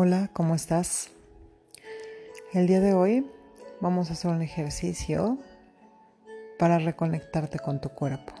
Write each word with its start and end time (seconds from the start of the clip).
Hola, 0.00 0.30
¿cómo 0.32 0.54
estás? 0.54 1.10
El 2.52 2.68
día 2.68 2.78
de 2.78 2.94
hoy 2.94 3.28
vamos 3.80 4.10
a 4.10 4.12
hacer 4.12 4.30
un 4.30 4.42
ejercicio 4.42 5.38
para 6.56 6.78
reconectarte 6.78 7.58
con 7.58 7.80
tu 7.80 7.88
cuerpo. 7.88 8.32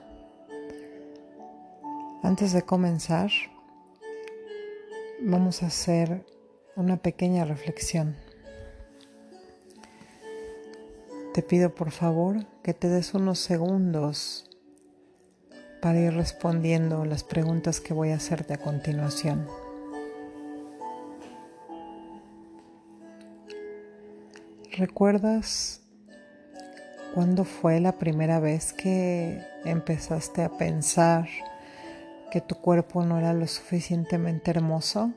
Antes 2.22 2.52
de 2.52 2.62
comenzar, 2.62 3.32
vamos 5.20 5.64
a 5.64 5.66
hacer 5.66 6.24
una 6.76 6.98
pequeña 6.98 7.44
reflexión. 7.44 8.14
Te 11.34 11.42
pido 11.42 11.74
por 11.74 11.90
favor 11.90 12.46
que 12.62 12.72
te 12.72 12.86
des 12.86 13.14
unos 13.14 13.40
segundos 13.40 14.48
para 15.82 15.98
ir 15.98 16.12
respondiendo 16.12 17.04
las 17.04 17.24
preguntas 17.24 17.80
que 17.80 17.94
voy 17.94 18.10
a 18.10 18.16
hacerte 18.18 18.54
a 18.54 18.58
continuación. 18.58 19.48
¿Recuerdas 24.78 25.82
cuándo 27.12 27.42
fue 27.44 27.80
la 27.80 27.98
primera 27.98 28.38
vez 28.38 28.72
que 28.72 29.42
empezaste 29.64 30.44
a 30.44 30.50
pensar 30.50 31.28
que 32.30 32.40
tu 32.40 32.54
cuerpo 32.54 33.04
no 33.04 33.18
era 33.18 33.32
lo 33.32 33.48
suficientemente 33.48 34.52
hermoso? 34.52 35.12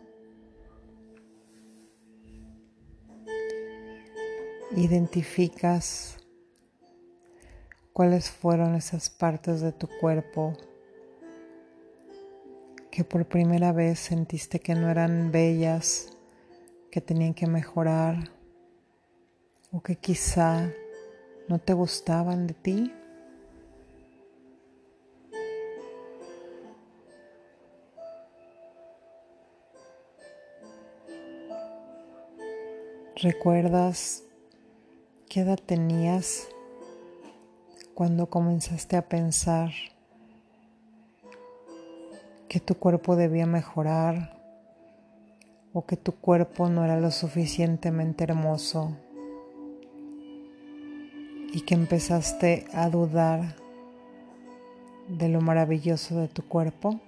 Identificas 4.76 6.18
cuáles 7.94 8.32
fueron 8.32 8.74
esas 8.74 9.12
partes 9.12 9.62
de 9.62 9.74
tu 9.74 9.88
cuerpo 10.00 10.58
que 12.90 13.04
por 13.04 13.28
primera 13.28 13.72
vez 13.74 14.00
sentiste 14.00 14.60
que 14.60 14.74
no 14.74 14.90
eran 14.90 15.32
bellas, 15.32 16.18
que 16.90 17.00
tenían 17.00 17.36
que 17.36 17.46
mejorar 17.46 18.41
o 19.72 19.82
que 19.82 19.96
quizá 19.96 20.70
no 21.48 21.60
te 21.60 21.74
gustaban 21.74 22.48
de 22.48 22.54
ti. 22.54 22.94
¿Recuerdas 33.16 34.24
qué 35.30 35.42
edad 35.42 35.60
tenías 35.64 36.48
cuando 37.94 38.30
comenzaste 38.30 38.98
a 38.98 39.08
pensar 39.08 39.72
que 42.50 42.60
tu 42.60 42.76
cuerpo 42.76 43.16
debía 43.16 43.46
mejorar 43.46 44.42
o 45.72 45.86
que 45.86 45.98
tu 45.98 46.14
cuerpo 46.14 46.68
no 46.68 46.84
era 46.84 47.00
lo 47.00 47.12
suficientemente 47.12 48.24
hermoso 48.24 48.98
y 51.52 51.62
que 51.62 51.74
empezaste 51.74 52.66
a 52.74 52.90
dudar 52.90 53.56
de 55.08 55.28
lo 55.28 55.42
maravilloso 55.42 56.20
de 56.20 56.28
tu 56.28 56.44
cuerpo. 56.44 57.00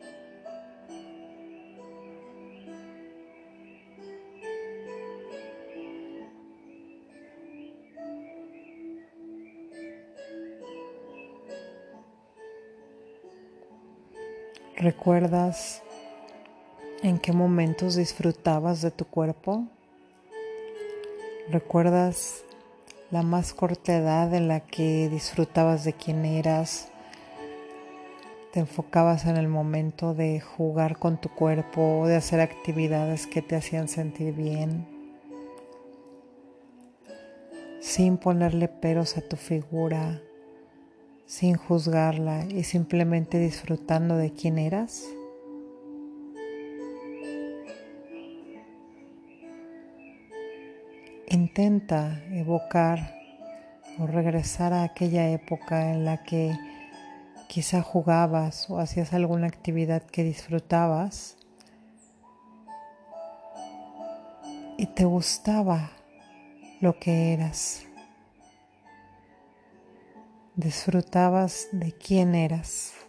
¿Recuerdas 14.76 15.82
en 17.04 17.18
qué 17.18 17.32
momentos 17.32 17.96
disfrutabas 17.96 18.82
de 18.82 18.92
tu 18.92 19.06
cuerpo? 19.06 19.66
¿Recuerdas 21.50 22.44
la 23.14 23.22
más 23.22 23.54
corta 23.54 23.96
edad 23.96 24.34
en 24.34 24.48
la 24.48 24.62
que 24.62 25.08
disfrutabas 25.08 25.84
de 25.84 25.94
quién 25.94 26.26
eras, 26.26 26.88
te 28.52 28.60
enfocabas 28.60 29.28
en 29.28 29.38
el 29.38 29.48
momento 29.48 30.16
de 30.16 30.42
jugar 30.42 30.98
con 30.98 31.22
tu 31.22 31.30
cuerpo, 31.30 32.08
de 32.08 32.16
hacer 32.16 32.42
actividades 32.42 33.28
que 33.28 33.44
te 33.44 33.56
hacían 33.56 33.88
sentir 33.88 34.34
bien, 34.34 34.88
sin 37.82 38.18
ponerle 38.18 38.68
peros 38.68 39.16
a 39.16 39.22
tu 39.22 39.36
figura, 39.36 40.20
sin 41.28 41.56
juzgarla 41.56 42.46
y 42.46 42.64
simplemente 42.64 43.38
disfrutando 43.38 44.18
de 44.18 44.34
quién 44.34 44.58
eras. 44.58 45.06
Intenta 51.34 52.22
evocar 52.30 53.16
o 53.98 54.06
regresar 54.06 54.72
a 54.72 54.84
aquella 54.84 55.30
época 55.30 55.92
en 55.92 56.06
la 56.06 56.22
que 56.22 56.56
quizá 57.50 57.82
jugabas 57.82 58.70
o 58.70 58.78
hacías 58.78 59.14
alguna 59.14 59.48
actividad 59.48 60.04
que 60.04 60.24
disfrutabas 60.24 61.36
y 64.78 64.86
te 64.86 65.06
gustaba 65.06 65.90
lo 66.82 67.00
que 67.00 67.34
eras. 67.34 67.84
Disfrutabas 70.56 71.68
de 71.72 71.94
quién 71.94 72.36
eras. 72.36 73.03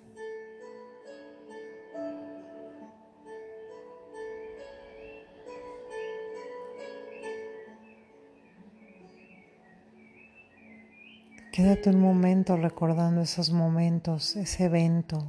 Quédate 11.54 11.90
un 11.90 12.00
momento 12.00 12.56
recordando 12.56 13.20
esos 13.20 13.52
momentos, 13.52 14.34
ese 14.34 14.64
evento. 14.64 15.24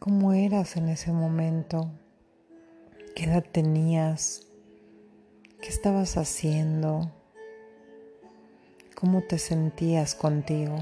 ¿Cómo 0.00 0.32
eras 0.32 0.76
en 0.76 0.88
ese 0.88 1.12
momento? 1.12 1.92
¿Qué 3.14 3.26
edad 3.26 3.44
tenías? 3.52 4.48
¿Qué 5.62 5.68
estabas 5.68 6.16
haciendo? 6.16 7.08
¿Cómo 8.96 9.22
te 9.22 9.38
sentías 9.38 10.16
contigo? 10.16 10.76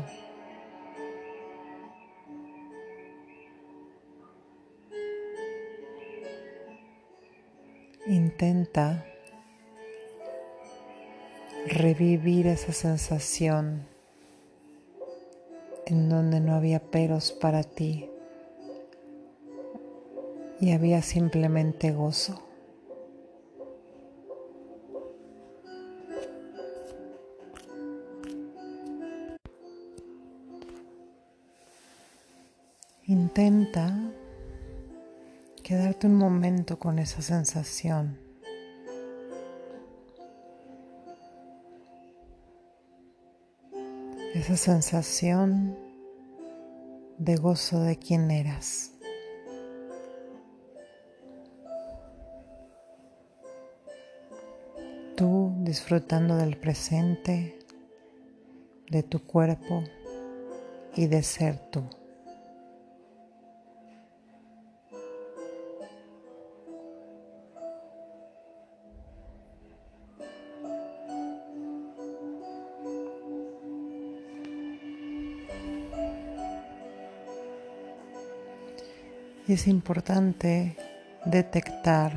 Intenta 8.07 9.05
revivir 11.67 12.47
esa 12.47 12.73
sensación 12.73 13.87
en 15.89 16.11
donde 16.11 16.39
no 16.41 16.55
había 16.55 16.81
peros 16.81 17.33
para 17.33 17.63
ti 17.63 18.11
y 20.61 20.73
había 20.73 21.01
simplemente 21.01 21.93
gozo. 21.93 22.43
Intenta 33.07 33.99
quedarte 35.63 36.07
un 36.07 36.17
momento 36.17 36.79
con 36.79 36.99
esa 36.99 37.23
sensación. 37.23 38.28
Esa 44.39 44.57
sensación 44.57 45.77
de 47.19 47.35
gozo 47.35 47.81
de 47.81 47.99
quien 47.99 48.31
eras. 48.31 48.93
Tú 55.17 55.53
disfrutando 55.63 56.37
del 56.37 56.57
presente, 56.57 57.59
de 58.89 59.03
tu 59.03 59.27
cuerpo 59.27 59.83
y 60.95 61.07
de 61.09 61.25
ser 61.25 61.59
tú. 61.71 61.98
Y 79.49 79.55
es 79.55 79.67
importante 79.67 80.77
detectar 81.25 82.13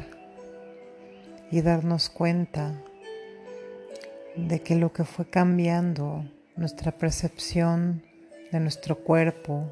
y 1.49 1.61
darnos 1.61 2.09
cuenta 2.09 2.73
de 4.35 4.61
que 4.61 4.75
lo 4.75 4.91
que 4.91 5.05
fue 5.05 5.29
cambiando 5.29 6.25
nuestra 6.57 6.91
percepción 6.91 8.03
de 8.51 8.59
nuestro 8.59 8.97
cuerpo, 8.97 9.65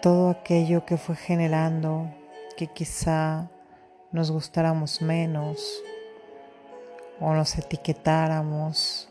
todo 0.00 0.30
aquello 0.30 0.86
que 0.86 0.96
fue 0.96 1.14
generando 1.14 2.10
que 2.56 2.68
quizá 2.68 3.50
nos 4.12 4.30
gustáramos 4.30 5.02
menos 5.02 5.82
o 7.20 7.34
nos 7.34 7.58
etiquetáramos 7.58 9.10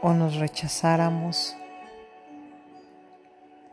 o 0.00 0.12
nos 0.12 0.36
rechazáramos. 0.36 1.56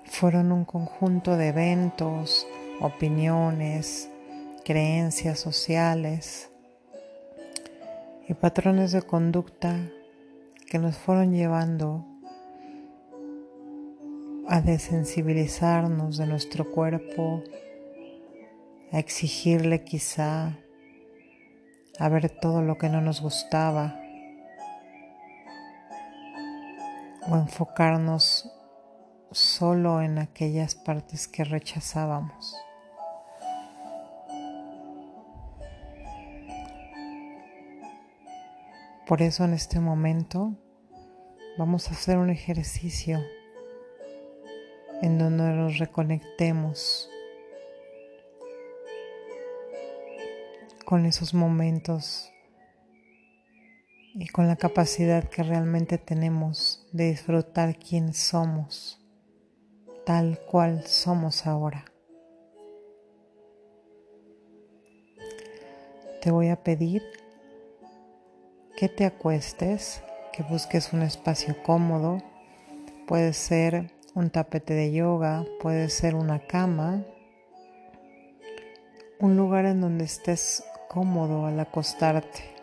Fueron 0.10 0.52
un 0.52 0.66
conjunto 0.66 1.38
de 1.38 1.50
eventos, 1.50 2.48
opiniones, 2.80 4.10
creencias 4.66 5.40
sociales 5.40 6.50
y 8.28 8.34
patrones 8.34 8.92
de 8.92 9.02
conducta 9.04 9.90
que 10.66 10.80
nos 10.80 10.98
fueron 10.98 11.34
llevando 11.34 12.06
a 14.50 14.62
desensibilizarnos 14.62 16.18
de 16.18 16.26
nuestro 16.26 16.72
cuerpo, 16.72 17.44
a 18.92 19.00
exigirle 19.00 19.84
quizá 19.84 20.58
a 22.00 22.10
ver 22.10 22.30
todo 22.30 22.62
lo 22.62 22.78
que 22.78 22.90
no 22.90 23.02
nos 23.02 23.22
gustaba 23.22 24.00
o 27.30 27.36
enfocarnos 27.36 28.52
solo 29.32 30.02
en 30.02 30.18
aquellas 30.18 30.76
partes 30.76 31.28
que 31.28 31.44
rechazábamos. 31.44 32.56
Por 39.08 39.22
eso 39.22 39.46
en 39.46 39.54
este 39.54 39.80
momento 39.80 40.54
vamos 41.58 41.88
a 41.88 41.92
hacer 41.92 42.18
un 42.18 42.30
ejercicio 42.30 43.24
en 45.02 45.18
donde 45.18 45.44
nos 45.54 45.78
reconectemos 45.78 47.10
con 50.86 51.06
esos 51.06 51.34
momentos 51.34 52.32
y 54.14 54.28
con 54.28 54.48
la 54.48 54.56
capacidad 54.56 55.30
que 55.30 55.44
realmente 55.44 55.98
tenemos 55.98 56.88
de 56.92 57.12
disfrutar 57.12 57.78
quién 57.78 58.14
somos, 58.14 59.00
tal 60.08 60.40
cual 60.50 60.88
somos 60.88 61.46
ahora. 61.46 61.84
Te 66.22 66.32
voy 66.32 66.48
a 66.48 66.64
pedir 66.64 67.04
que 68.78 68.88
te 68.88 69.04
acuestes, 69.04 70.02
que 70.32 70.44
busques 70.44 70.94
un 70.94 71.02
espacio 71.02 71.62
cómodo, 71.62 72.24
puede 73.06 73.34
ser 73.34 73.92
un 74.16 74.30
tapete 74.30 74.76
de 74.76 74.94
yoga, 74.94 75.44
puede 75.60 75.90
ser 75.90 76.16
una 76.16 76.40
cama, 76.40 77.04
un 79.20 79.36
lugar 79.36 79.66
en 79.66 79.82
donde 79.82 80.06
estés 80.06 80.64
cómodo 80.88 81.48
al 81.48 81.60
acostarte. 81.60 82.56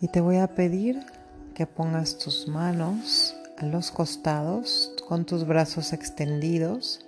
Y 0.00 0.08
te 0.08 0.20
voy 0.20 0.38
a 0.38 0.56
pedir 0.56 1.06
que 1.54 1.68
pongas 1.68 2.18
tus 2.18 2.48
manos 2.48 3.35
a 3.58 3.66
los 3.66 3.90
costados 3.90 4.92
con 5.06 5.24
tus 5.24 5.46
brazos 5.46 5.92
extendidos. 5.92 7.04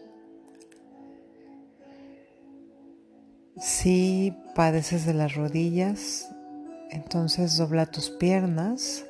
Si 3.56 4.34
padeces 4.54 5.04
de 5.04 5.14
las 5.14 5.34
rodillas, 5.34 6.28
entonces 6.90 7.56
dobla 7.56 7.86
tus 7.86 8.10
piernas 8.10 9.04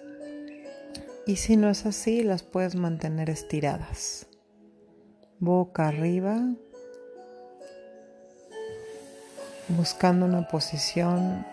y 1.27 1.37
si 1.37 1.57
no 1.57 1.69
es 1.69 1.85
así, 1.85 2.23
las 2.23 2.43
puedes 2.43 2.75
mantener 2.75 3.29
estiradas. 3.29 4.27
Boca 5.39 5.89
arriba, 5.89 6.43
buscando 9.69 10.25
una 10.25 10.49
posición 10.49 11.45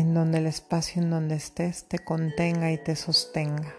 en 0.00 0.14
donde 0.14 0.38
el 0.38 0.46
espacio 0.46 1.02
en 1.02 1.10
donde 1.10 1.34
estés 1.34 1.84
te 1.84 1.98
contenga 1.98 2.72
y 2.72 2.78
te 2.78 2.96
sostenga. 2.96 3.74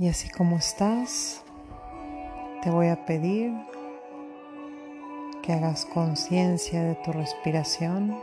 Y 0.00 0.08
así 0.08 0.28
como 0.30 0.56
estás, 0.56 1.42
te 2.62 2.70
voy 2.70 2.88
a 2.88 3.04
pedir 3.06 3.52
que 5.42 5.52
hagas 5.52 5.84
conciencia 5.86 6.82
de 6.82 6.94
tu 6.96 7.12
respiración. 7.12 8.16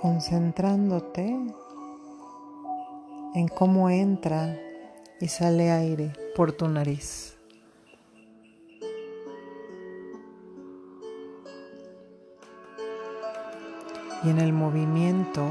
concentrándote 0.00 1.36
en 3.34 3.48
cómo 3.48 3.90
entra 3.90 4.56
y 5.20 5.28
sale 5.28 5.70
aire 5.70 6.12
por 6.36 6.52
tu 6.52 6.68
nariz. 6.68 7.36
Y 14.24 14.30
en 14.30 14.38
el 14.40 14.52
movimiento 14.52 15.46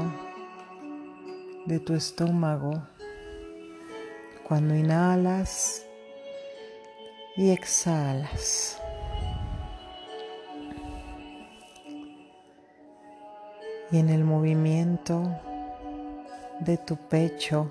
de 1.66 1.80
tu 1.80 1.94
estómago, 1.94 2.82
cuando 4.46 4.74
inhalas 4.74 5.84
y 7.36 7.50
exhalas. 7.50 8.80
Y 13.90 13.98
en 13.98 14.10
el 14.10 14.24
movimiento 14.24 15.22
de 16.60 16.76
tu 16.76 16.96
pecho 16.96 17.70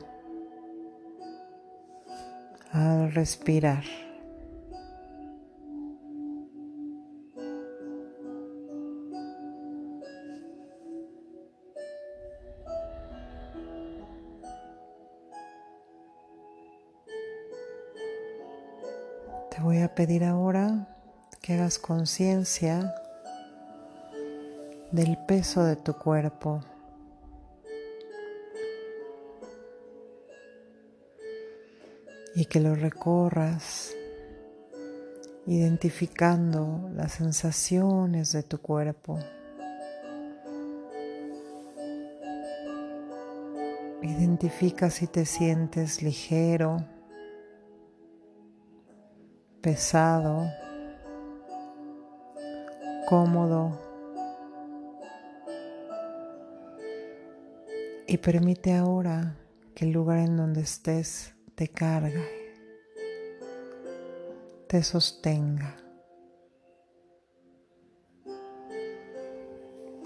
al 2.77 3.11
respirar. 3.11 3.83
Te 19.49 19.63
voy 19.63 19.79
a 19.81 19.95
pedir 19.95 20.23
ahora 20.23 20.87
que 21.41 21.55
hagas 21.55 21.79
conciencia 21.79 22.93
del 24.91 25.17
peso 25.27 25.63
de 25.63 25.75
tu 25.77 25.93
cuerpo. 25.93 26.61
Y 32.37 32.45
que 32.45 32.59
lo 32.59 32.75
recorras 32.75 33.95
identificando 35.47 36.87
las 36.93 37.13
sensaciones 37.13 38.31
de 38.31 38.43
tu 38.43 38.59
cuerpo. 38.59 39.17
Identifica 44.03 44.91
si 44.91 45.07
te 45.07 45.25
sientes 45.25 46.03
ligero 46.03 46.77
pesado, 49.59 50.47
cómodo 53.09 53.81
y 58.05 58.17
permite 58.19 58.75
ahora 58.75 59.35
que 59.73 59.85
el 59.85 59.91
lugar 59.91 60.19
en 60.19 60.37
donde 60.37 60.61
estés 60.61 61.36
te 61.57 61.69
cargue, 61.69 62.23
te 64.67 64.83
sostenga. 64.83 65.75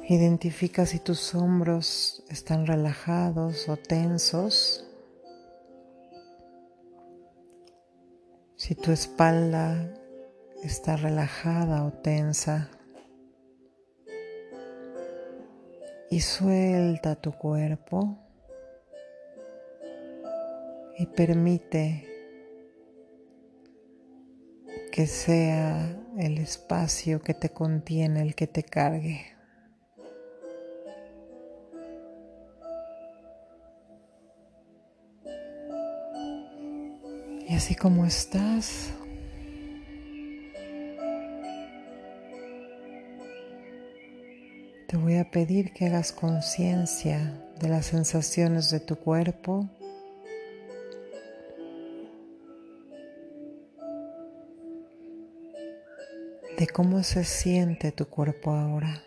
Identifica 0.07 0.85
si 0.85 0.99
tus 0.99 1.35
hombros 1.35 2.23
están 2.29 2.65
relajados 2.65 3.67
o 3.67 3.75
tensos. 3.75 4.87
Si 8.55 8.73
tu 8.73 8.93
espalda 8.93 9.93
está 10.63 10.95
relajada 10.95 11.83
o 11.83 11.91
tensa. 11.91 12.69
Y 16.09 16.21
suelta 16.21 17.15
tu 17.15 17.33
cuerpo 17.33 18.20
y 21.01 21.07
permite 21.07 22.07
que 24.91 25.07
sea 25.07 25.99
el 26.19 26.37
espacio 26.37 27.23
que 27.23 27.33
te 27.33 27.49
contiene 27.49 28.21
el 28.21 28.35
que 28.35 28.45
te 28.45 28.61
cargue. 28.61 29.35
Y 37.47 37.55
así 37.55 37.73
como 37.73 38.05
estás, 38.05 38.93
Te 44.87 44.97
voy 44.97 45.15
a 45.15 45.31
pedir 45.31 45.71
que 45.71 45.85
hagas 45.85 46.11
conciencia 46.11 47.41
de 47.61 47.69
las 47.69 47.85
sensaciones 47.85 48.69
de 48.71 48.81
tu 48.81 48.97
cuerpo. 48.97 49.69
De 56.61 56.67
cómo 56.67 57.01
se 57.01 57.23
siente 57.23 57.91
tu 57.91 58.05
cuerpo 58.05 58.51
ahora. 58.51 59.01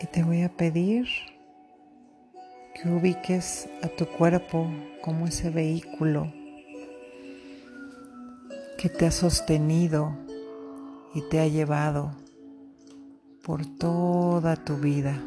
Y 0.00 0.06
te 0.06 0.22
voy 0.22 0.42
a 0.42 0.48
pedir 0.48 1.08
que 2.72 2.88
ubiques 2.88 3.68
a 3.82 3.88
tu 3.88 4.06
cuerpo 4.06 4.70
como 5.00 5.26
ese 5.26 5.50
vehículo 5.50 6.32
que 8.78 8.88
te 8.88 9.06
ha 9.06 9.10
sostenido 9.10 10.16
y 11.14 11.22
te 11.22 11.40
ha 11.40 11.46
llevado 11.46 12.12
por 13.42 13.66
toda 13.66 14.56
tu 14.56 14.76
vida. 14.76 15.20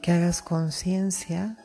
Que 0.00 0.10
hagas 0.10 0.42
conciencia 0.42 1.56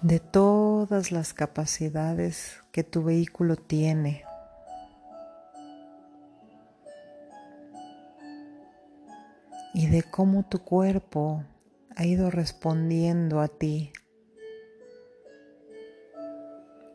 de 0.00 0.18
todas 0.20 1.12
las 1.12 1.34
capacidades 1.34 2.60
que 2.72 2.82
tu 2.82 3.04
vehículo 3.04 3.56
tiene. 3.56 4.24
Y 9.80 9.86
de 9.86 10.02
cómo 10.02 10.42
tu 10.42 10.58
cuerpo 10.58 11.42
ha 11.96 12.04
ido 12.04 12.30
respondiendo 12.30 13.40
a 13.40 13.48
ti 13.48 13.94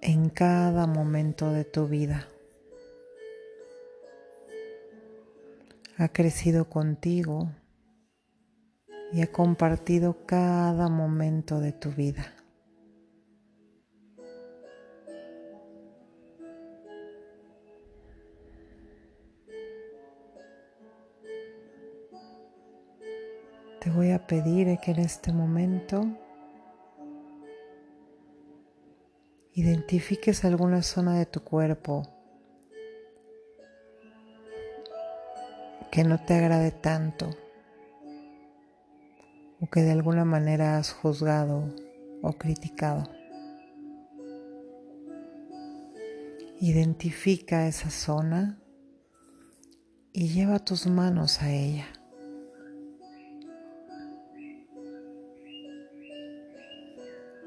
en 0.03 0.29
cada 0.29 0.85
momento 0.85 1.51
de 1.51 1.65
tu 1.65 1.87
vida. 1.87 2.27
Ha 5.97 6.09
crecido 6.09 6.69
contigo 6.69 7.49
y 9.11 9.23
ha 9.23 9.31
compartido 9.31 10.23
cada 10.27 10.87
momento 10.87 11.59
de 11.59 11.71
tu 11.71 11.89
vida. 11.89 12.34
Te 23.85 23.91
voy 23.91 24.09
a 24.09 24.25
pedir 24.25 24.79
que 24.79 24.89
en 24.89 24.99
este 24.99 25.31
momento 25.31 26.07
identifiques 29.53 30.43
alguna 30.43 30.81
zona 30.81 31.19
de 31.19 31.27
tu 31.27 31.43
cuerpo 31.43 32.01
que 35.91 36.03
no 36.03 36.19
te 36.25 36.33
agrade 36.33 36.71
tanto 36.71 37.29
o 39.61 39.67
que 39.67 39.81
de 39.81 39.91
alguna 39.91 40.25
manera 40.25 40.79
has 40.79 40.91
juzgado 40.91 41.71
o 42.23 42.33
criticado. 42.39 43.03
Identifica 46.59 47.67
esa 47.67 47.91
zona 47.91 48.59
y 50.11 50.29
lleva 50.29 50.57
tus 50.57 50.87
manos 50.87 51.43
a 51.43 51.51
ella. 51.51 51.85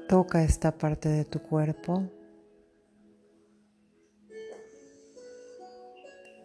Toca 0.09 0.41
esta 0.41 0.75
parte 0.75 1.07
de 1.07 1.23
tu 1.23 1.39
cuerpo 1.39 2.01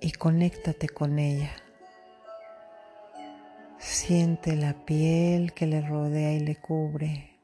y 0.02 0.12
conéctate 0.12 0.86
con 0.90 1.18
ella. 1.18 1.50
Siente 3.78 4.54
la 4.54 4.84
piel 4.84 5.54
que 5.54 5.64
le 5.64 5.80
rodea 5.80 6.34
y 6.34 6.40
le 6.40 6.56
cubre. 6.56 7.40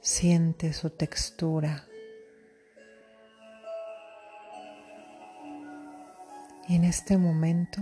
Siente 0.00 0.74
su 0.74 0.90
textura. 0.90 1.86
Y 6.68 6.76
en 6.76 6.84
este 6.84 7.16
momento 7.16 7.80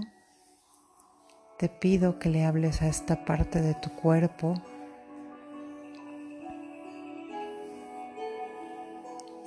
te 1.58 1.68
pido 1.68 2.20
que 2.20 2.28
le 2.28 2.44
hables 2.44 2.82
a 2.82 2.86
esta 2.86 3.24
parte 3.24 3.60
de 3.60 3.74
tu 3.74 3.90
cuerpo 3.96 4.62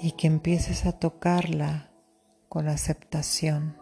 y 0.05 0.11
que 0.11 0.27
empieces 0.27 0.85
a 0.85 0.91
tocarla 0.91 1.89
con 2.47 2.67
aceptación. 2.67 3.75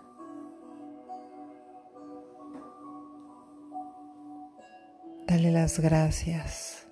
Dale 5.28 5.52
las 5.52 5.82
gracias 5.82 6.88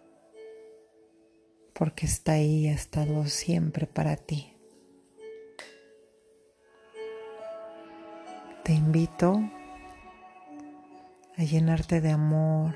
porque 1.71 2.07
está 2.07 2.33
ahí, 2.33 2.67
ha 2.67 2.73
estado 2.73 3.25
siempre 3.25 3.87
para 3.87 4.17
ti. 4.17 4.53
Te 8.65 8.73
invito 8.73 9.49
a 11.37 11.43
llenarte 11.43 12.01
de 12.01 12.11
amor, 12.11 12.75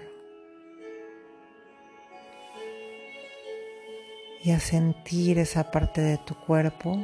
y 4.46 4.52
a 4.52 4.60
sentir 4.60 5.40
esa 5.40 5.72
parte 5.72 6.02
de 6.02 6.20
tu 6.20 6.36
cuerpo 6.36 7.00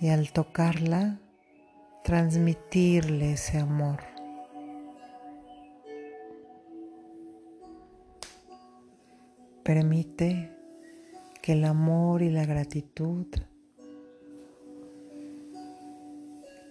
y 0.00 0.08
al 0.08 0.32
tocarla 0.32 1.20
transmitirle 2.02 3.34
ese 3.34 3.58
amor. 3.58 4.02
Permite 9.62 10.50
que 11.42 11.52
el 11.52 11.64
amor 11.64 12.22
y 12.22 12.30
la 12.30 12.44
gratitud 12.44 13.26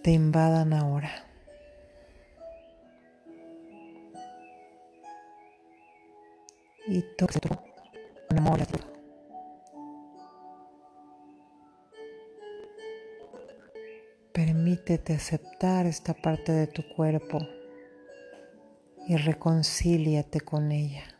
te 0.02 0.10
invadan 0.10 0.74
ahora. 0.74 1.10
Y 6.88 7.02
un 8.30 8.38
amor 8.38 8.60
Permítete 14.86 15.14
aceptar 15.14 15.84
esta 15.86 16.14
parte 16.14 16.52
de 16.52 16.68
tu 16.68 16.88
cuerpo 16.94 17.40
y 19.08 19.16
reconcíliate 19.16 20.40
con 20.42 20.70
ella. 20.70 21.15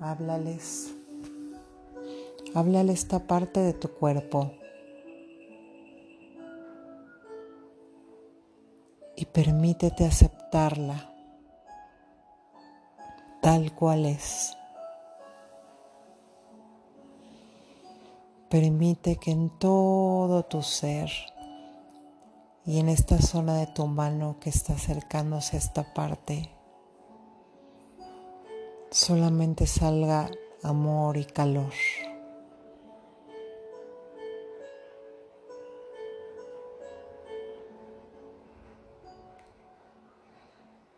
Háblales. 0.00 0.94
Háblale 2.54 2.92
esta 2.92 3.26
parte 3.26 3.60
de 3.60 3.72
tu 3.72 3.88
cuerpo. 3.88 4.52
Y 9.16 9.26
permítete 9.26 10.04
aceptarla 10.04 11.14
tal 13.44 13.74
cual 13.74 14.06
es. 14.06 14.56
Permite 18.48 19.16
que 19.16 19.32
en 19.32 19.50
todo 19.58 20.44
tu 20.44 20.62
ser 20.62 21.10
y 22.64 22.78
en 22.78 22.88
esta 22.88 23.20
zona 23.20 23.56
de 23.58 23.66
tu 23.66 23.86
mano 23.86 24.38
que 24.40 24.48
está 24.48 24.72
acercándose 24.72 25.56
a 25.56 25.58
esta 25.58 25.92
parte, 25.92 26.53
solamente 28.94 29.66
salga 29.66 30.30
amor 30.62 31.16
y 31.16 31.24
calor. 31.24 31.72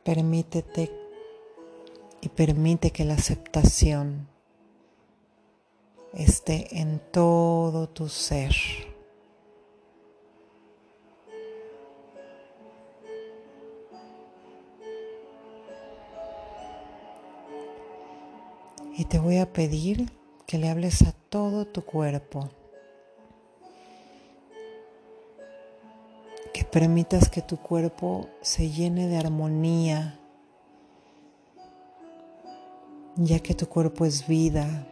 Permítete 0.05 0.93
y 2.21 2.29
permite 2.29 2.91
que 2.91 3.07
la 3.07 3.15
aceptación 3.15 4.29
esté 6.13 6.79
en 6.79 7.01
todo 7.11 7.89
tu 7.89 8.11
ser. 8.11 8.53
Y 18.99 19.05
te 19.05 19.19
voy 19.19 19.37
a 19.37 19.53
pedir 19.53 20.11
que 20.47 20.57
le 20.57 20.71
hables 20.71 21.03
a 21.03 21.13
todo 21.13 21.67
tu 21.67 21.85
cuerpo. 21.85 22.49
Que 26.55 26.65
permitas 26.65 27.29
que 27.29 27.43
tu 27.43 27.59
cuerpo 27.59 28.31
se 28.41 28.71
llene 28.71 29.07
de 29.07 29.19
armonía, 29.19 30.19
ya 33.17 33.41
que 33.41 33.55
tu 33.55 33.69
cuerpo 33.69 34.07
es 34.07 34.27
vida. 34.27 34.87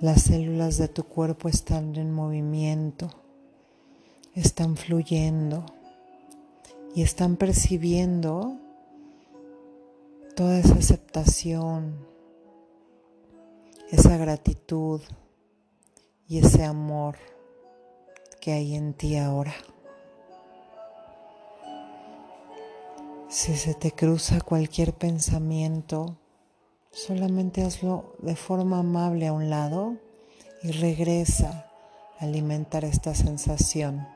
Las 0.00 0.22
células 0.22 0.78
de 0.78 0.86
tu 0.86 1.02
cuerpo 1.02 1.48
están 1.48 1.96
en 1.96 2.12
movimiento, 2.12 3.10
están 4.32 4.76
fluyendo 4.76 5.66
y 6.94 7.02
están 7.02 7.34
percibiendo 7.34 8.60
toda 10.34 10.58
esa 10.58 10.74
aceptación, 10.74 12.06
esa 13.90 14.16
gratitud 14.16 15.00
y 16.26 16.38
ese 16.38 16.64
amor 16.64 17.16
que 18.40 18.52
hay 18.52 18.74
en 18.74 18.94
ti 18.94 19.16
ahora. 19.16 19.54
Si 23.28 23.54
se 23.56 23.74
te 23.74 23.92
cruza 23.92 24.40
cualquier 24.40 24.92
pensamiento, 24.92 26.18
solamente 26.90 27.62
hazlo 27.62 28.16
de 28.18 28.34
forma 28.34 28.80
amable 28.80 29.28
a 29.28 29.32
un 29.32 29.50
lado 29.50 29.96
y 30.62 30.72
regresa 30.72 31.70
a 32.18 32.24
alimentar 32.24 32.84
esta 32.84 33.14
sensación. 33.14 34.06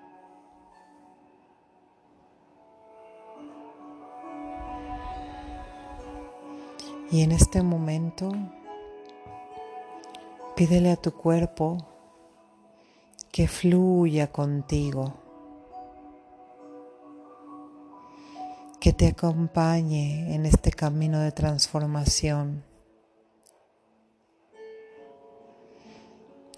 Y 7.11 7.23
en 7.23 7.33
este 7.33 7.62
momento 7.62 8.31
pídele 10.55 10.91
a 10.91 10.97
tu 10.97 11.12
cuerpo 11.12 11.79
que 13.33 13.49
fluya 13.49 14.31
contigo, 14.31 15.15
que 18.79 18.93
te 18.93 19.07
acompañe 19.07 20.35
en 20.35 20.45
este 20.45 20.71
camino 20.71 21.21
de 21.21 21.33
transformación, 21.33 22.62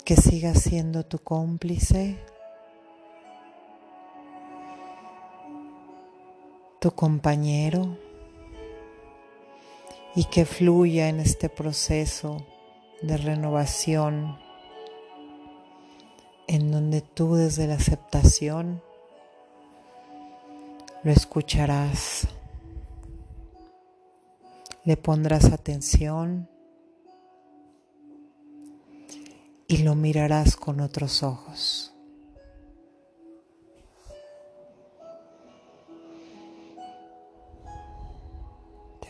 que 0.04 0.16
siga 0.16 0.54
siendo 0.54 1.06
tu 1.06 1.20
cómplice, 1.20 2.18
tu 6.80 6.90
compañero 6.90 8.09
y 10.14 10.24
que 10.24 10.44
fluya 10.44 11.08
en 11.08 11.20
este 11.20 11.48
proceso 11.48 12.44
de 13.02 13.16
renovación 13.16 14.38
en 16.46 16.72
donde 16.72 17.00
tú 17.00 17.36
desde 17.36 17.68
la 17.68 17.74
aceptación 17.74 18.82
lo 21.02 21.12
escucharás, 21.12 22.28
le 24.84 24.96
pondrás 24.96 25.46
atención 25.46 26.48
y 29.68 29.78
lo 29.78 29.94
mirarás 29.94 30.56
con 30.56 30.80
otros 30.80 31.22
ojos. 31.22 31.94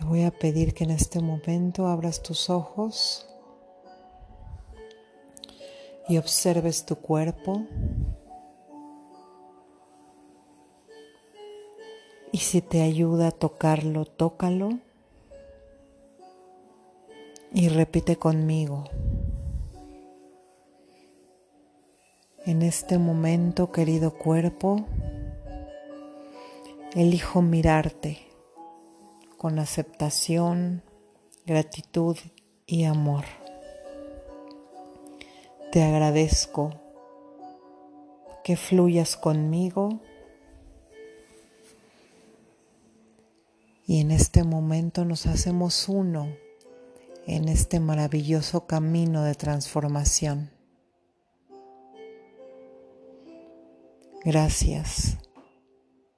Voy 0.04 0.24
a 0.24 0.30
pedir 0.30 0.74
que 0.74 0.84
en 0.84 0.90
este 0.90 1.20
momento 1.20 1.86
abras 1.86 2.22
tus 2.22 2.48
ojos 2.50 3.26
y 6.08 6.18
observes 6.18 6.84
tu 6.84 6.96
cuerpo. 6.96 7.62
Y 12.32 12.38
si 12.38 12.62
te 12.62 12.82
ayuda 12.82 13.28
a 13.28 13.32
tocarlo, 13.32 14.04
tócalo. 14.04 14.78
Y 17.52 17.68
repite 17.68 18.16
conmigo. 18.16 18.84
En 22.46 22.62
este 22.62 22.98
momento, 22.98 23.70
querido 23.70 24.14
cuerpo, 24.14 24.86
elijo 26.94 27.42
mirarte 27.42 28.30
con 29.40 29.59
aceptación, 29.59 30.83
gratitud 31.46 32.14
y 32.66 32.85
amor. 32.85 33.24
Te 35.72 35.83
agradezco 35.83 36.79
que 38.44 38.59
fluyas 38.59 39.16
conmigo 39.16 40.03
y 43.87 44.03
en 44.03 44.11
este 44.11 44.44
momento 44.44 45.07
nos 45.07 45.24
hacemos 45.24 45.88
uno 45.88 46.37
en 47.26 47.48
este 47.48 47.81
maravilloso 47.81 48.66
camino 48.66 49.24
de 49.24 49.35
transformación. 49.37 50.50
Gracias 54.22 55.16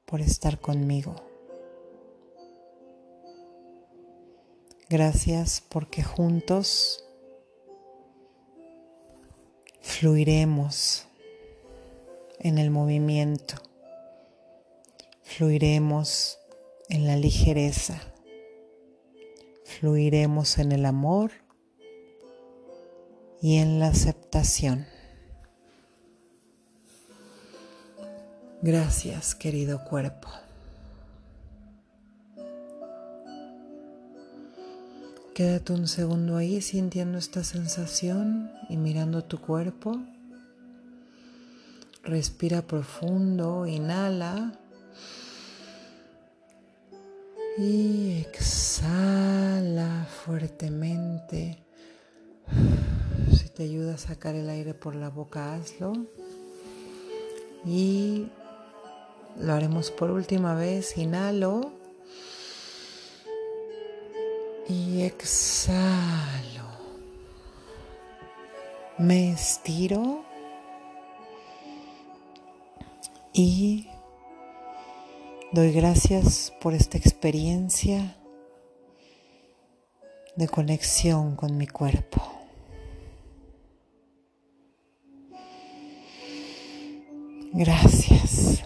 por 0.06 0.20
estar 0.20 0.58
conmigo. 0.58 1.31
Gracias 4.92 5.62
porque 5.70 6.02
juntos 6.02 7.02
fluiremos 9.80 11.06
en 12.38 12.58
el 12.58 12.70
movimiento, 12.70 13.54
fluiremos 15.22 16.38
en 16.90 17.06
la 17.06 17.16
ligereza, 17.16 18.02
fluiremos 19.64 20.58
en 20.58 20.72
el 20.72 20.84
amor 20.84 21.30
y 23.40 23.56
en 23.60 23.78
la 23.78 23.86
aceptación. 23.86 24.84
Gracias, 28.60 29.34
querido 29.34 29.86
cuerpo. 29.86 30.28
Quédate 35.34 35.72
un 35.72 35.88
segundo 35.88 36.36
ahí 36.36 36.60
sintiendo 36.60 37.16
esta 37.16 37.42
sensación 37.42 38.52
y 38.68 38.76
mirando 38.76 39.24
tu 39.24 39.40
cuerpo. 39.40 39.98
Respira 42.02 42.60
profundo, 42.60 43.66
inhala. 43.66 44.52
Y 47.56 48.18
exhala 48.20 50.06
fuertemente. 50.22 51.64
Si 53.34 53.48
te 53.48 53.62
ayuda 53.62 53.94
a 53.94 53.98
sacar 53.98 54.34
el 54.34 54.50
aire 54.50 54.74
por 54.74 54.94
la 54.94 55.08
boca, 55.08 55.54
hazlo. 55.54 55.94
Y 57.64 58.26
lo 59.40 59.54
haremos 59.54 59.90
por 59.90 60.10
última 60.10 60.54
vez. 60.54 60.98
Inhalo 60.98 61.81
y 64.72 65.02
exhalo. 65.02 66.70
Me 68.98 69.32
estiro 69.32 70.24
y 73.32 73.88
doy 75.52 75.72
gracias 75.72 76.52
por 76.60 76.72
esta 76.74 76.96
experiencia 76.96 78.16
de 80.36 80.48
conexión 80.48 81.36
con 81.36 81.56
mi 81.58 81.66
cuerpo. 81.66 82.22
Gracias. 87.52 88.62